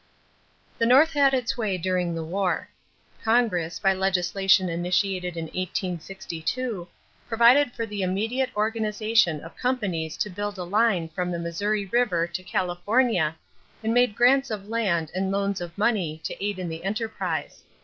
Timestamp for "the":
0.79-0.87, 2.15-2.23, 7.85-8.01, 11.29-11.37, 16.67-16.83